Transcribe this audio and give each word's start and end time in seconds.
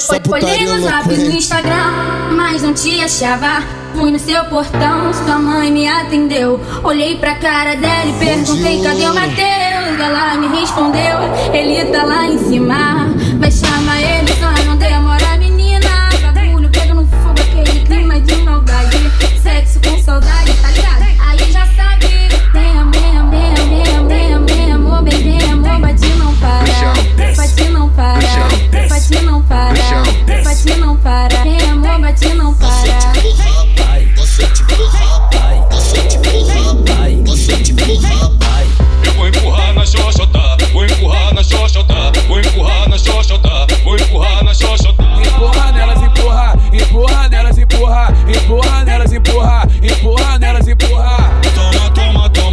Só 0.00 0.14
Olhei 0.30 0.66
no 0.66 0.80
zap 0.82 1.08
no 1.08 1.30
Instagram, 1.30 2.34
mas 2.36 2.62
não 2.62 2.72
te 2.72 3.00
achava. 3.00 3.62
Fui 3.94 4.10
no 4.10 4.18
seu 4.18 4.42
portão, 4.46 5.12
sua 5.12 5.38
mãe 5.38 5.70
me 5.70 5.86
atendeu. 5.86 6.58
Olhei 6.82 7.16
pra 7.18 7.34
cara 7.34 7.76
dela 7.76 8.06
e 8.06 8.12
perguntei: 8.24 8.82
cadê 8.82 9.06
o 9.06 9.14
Mateus? 9.14 10.00
Ela 10.00 10.34
me 10.36 10.48
respondeu: 10.60 11.18
ele 11.52 11.84
tá 11.92 12.04
lá 12.04 12.26
em 12.26 12.38
cima. 12.38 13.14
Vai 13.38 13.50
chamar 13.50 13.81
para. 31.02 31.42
Tem 31.42 31.60
amor, 31.68 32.00
bate 32.00 32.32
não 32.34 32.54
para. 32.54 32.70
Você 34.16 34.46
te 34.46 34.62
empurra, 34.62 35.68
você 35.70 36.02
te 36.02 36.16
empurra, 36.16 36.54
você 37.26 37.56
te 37.58 37.72
empurra. 37.72 38.32
Eu 39.04 39.12
vou 39.14 39.28
empurrar 39.28 39.74
na 39.74 39.84
xoxota, 39.84 40.56
vou 40.72 40.84
empurrar 40.84 41.34
na 41.34 41.42
xoxota, 41.42 42.12
vou 42.28 42.40
empurrar 42.40 42.88
na 42.88 42.98
xoxota, 42.98 43.66
vou 43.84 43.96
empurrar 43.96 44.44
na 44.44 44.54
xoxota. 44.54 45.02
Empurra 45.26 45.72
nelas, 45.72 46.02
empurra, 46.02 46.54
empurra 46.72 47.28
nelas, 47.28 47.58
empurra, 47.58 48.14
empurra 48.28 48.84
nelas, 48.84 49.12
empurra, 49.12 49.68
empurra 49.82 50.38
nelas, 50.38 50.68
empurra. 50.68 51.16
Toma, 51.54 51.90
toma, 51.90 52.30
toma, 52.30 52.51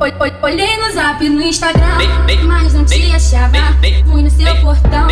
Olhei 0.00 0.76
no 0.78 0.90
zap 0.94 1.28
no 1.28 1.42
Instagram, 1.42 1.98
mas 2.46 2.72
não 2.72 2.86
te 2.86 3.12
achava. 3.12 3.52
Fui 4.10 4.22
no 4.22 4.30
seu 4.30 4.56
portão, 4.62 5.06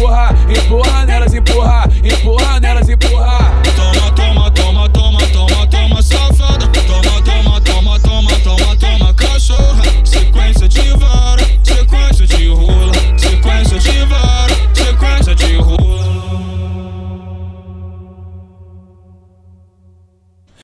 empurra, 0.00 0.34
empurra 0.48 1.04
nelas, 1.04 1.34
empurra, 1.34 1.84
empurra 2.02 2.60
nelas, 2.60 2.88
empurra. 2.88 3.49